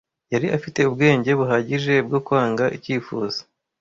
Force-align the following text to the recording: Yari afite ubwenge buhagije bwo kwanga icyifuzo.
Yari 0.33 0.47
afite 0.57 0.79
ubwenge 0.89 1.31
buhagije 1.39 1.93
bwo 2.07 2.19
kwanga 2.25 2.65
icyifuzo. 2.77 3.39